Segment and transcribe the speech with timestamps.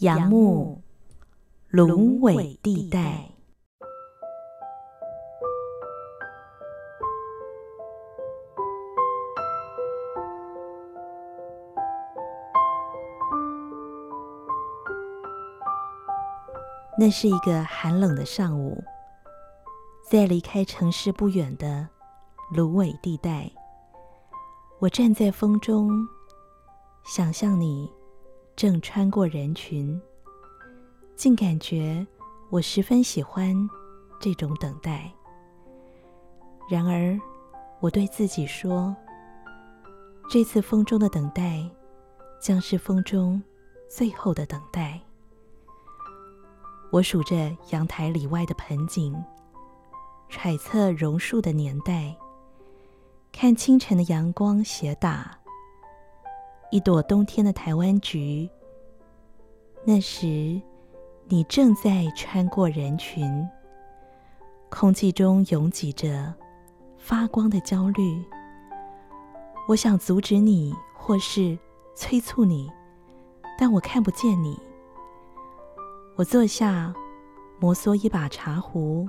[0.00, 0.80] 杨木，
[1.68, 3.28] 芦苇地带。
[16.98, 18.82] 那是一个寒冷的上午，
[20.08, 21.86] 在离开城市不远的
[22.54, 23.50] 芦苇地带，
[24.78, 25.90] 我站在风中，
[27.04, 27.92] 想象你
[28.60, 29.98] 正穿过人群，
[31.16, 32.06] 竟感觉
[32.50, 33.56] 我十分喜欢
[34.20, 35.10] 这种等待。
[36.68, 37.18] 然而，
[37.80, 38.94] 我对自己说，
[40.28, 41.66] 这次风中的等待，
[42.38, 43.42] 将是风中
[43.88, 45.00] 最后的等待。
[46.92, 49.16] 我数着阳台里外的盆景，
[50.28, 52.14] 揣测榕树的年代，
[53.32, 55.39] 看清晨的阳光斜打
[56.70, 58.48] 一朵冬天的台湾菊。
[59.84, 60.60] 那时，
[61.26, 63.48] 你正在穿过人群，
[64.68, 66.32] 空气中拥挤着
[66.96, 68.24] 发光的焦虑。
[69.66, 71.58] 我想阻止你，或是
[71.96, 72.70] 催促你，
[73.58, 74.56] 但我看不见你。
[76.16, 76.94] 我坐下，
[77.58, 79.08] 摩挲一把茶壶，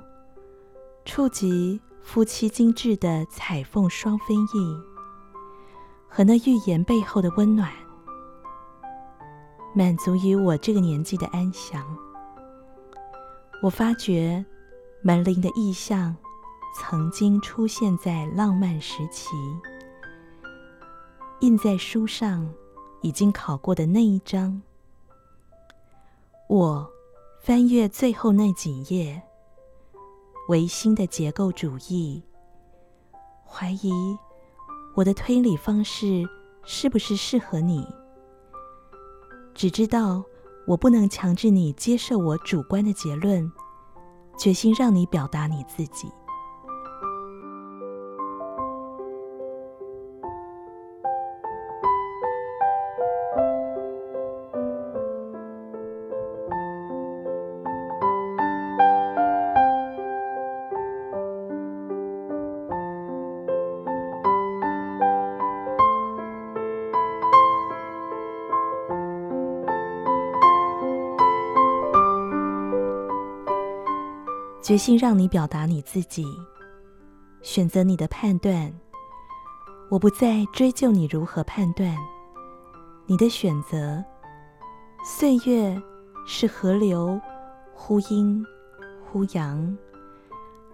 [1.05, 4.90] 触及夫妻精致的彩凤双飞翼
[6.13, 7.71] 和那预言背后的温暖，
[9.73, 11.81] 满足于我这个年纪的安详。
[13.63, 14.45] 我发觉
[15.01, 16.13] 门铃的意象
[16.77, 19.29] 曾经出现在浪漫时期，
[21.39, 22.53] 印在书上
[23.01, 24.61] 已经考过的那一张。
[26.49, 26.91] 我。
[27.43, 29.19] 翻阅最后那几页，
[30.49, 32.21] 唯心的结构主义，
[33.43, 34.15] 怀疑
[34.93, 36.27] 我的推理方式
[36.63, 37.87] 是不是适合你？
[39.53, 40.23] 只知道
[40.67, 43.49] 我不能强制你接受我主观的结论，
[44.37, 46.09] 决心让你表达你自己。
[74.61, 76.23] 决心让你表达你自己，
[77.41, 78.71] 选择你的判断。
[79.89, 81.97] 我不再追究你如何判断。
[83.07, 84.03] 你的选择，
[85.03, 85.81] 岁月
[86.27, 87.19] 是河流，
[87.73, 88.45] 忽阴
[89.03, 89.75] 忽阳，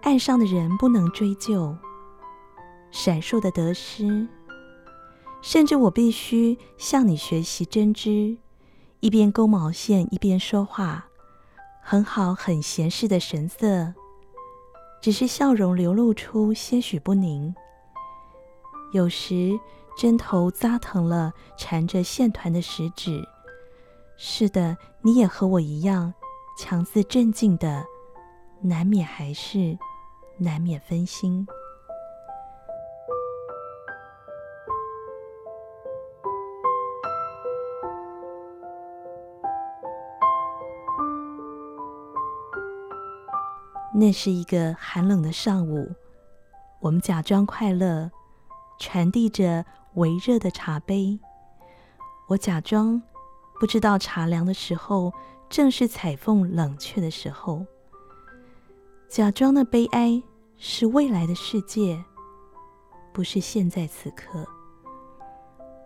[0.02, 1.74] 岸上的人不能追究。
[2.90, 4.28] 闪烁的得失，
[5.40, 8.36] 甚至我必须向你学习针织，
[9.00, 11.07] 一边勾毛线一边说话。
[11.90, 13.94] 很好，很闲适的神色，
[15.00, 17.54] 只是笑容流露出些许不宁。
[18.92, 19.58] 有时
[19.96, 23.26] 针头扎疼了，缠着线团的食指。
[24.18, 26.12] 是的，你也和我一样，
[26.58, 27.82] 强自镇静的，
[28.60, 29.78] 难免还是
[30.36, 31.46] 难免分心。
[43.98, 45.90] 那是一个寒冷的上午，
[46.78, 48.08] 我们假装快乐，
[48.78, 49.64] 传递着
[49.94, 51.18] 微热的茶杯。
[52.28, 53.02] 我假装
[53.58, 55.12] 不知道茶凉的时候，
[55.48, 57.66] 正是彩凤冷却的时候。
[59.08, 60.22] 假装的悲哀
[60.56, 62.00] 是未来的世界，
[63.12, 64.46] 不是现在此刻。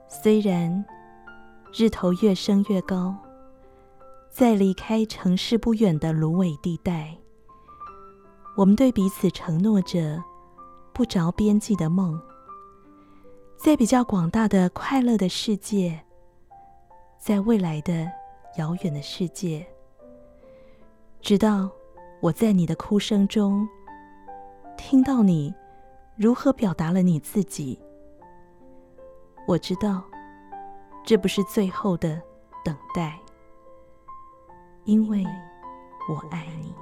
[0.07, 0.85] 虽然
[1.73, 3.17] 日头越升越高，
[4.31, 7.17] 在离开城市不远的芦苇地带。
[8.55, 10.23] 我们对彼此承诺着
[10.93, 12.21] 不着边际的梦，
[13.57, 15.99] 在比较广大的快乐的世界，
[17.19, 18.07] 在未来的
[18.59, 19.67] 遥远的世界，
[21.23, 21.71] 直到
[22.21, 23.67] 我在你的哭声中
[24.77, 25.55] 听到你
[26.15, 27.81] 如何表达了你自己。
[29.49, 30.05] 我知道
[31.05, 32.21] 这不是最后的
[32.63, 33.19] 等待，
[34.85, 35.25] 因为
[36.11, 36.75] 我爱你。